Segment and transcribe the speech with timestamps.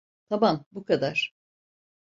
[0.29, 1.33] Tamam, bu kadar.